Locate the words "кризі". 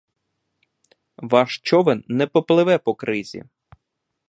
2.95-3.43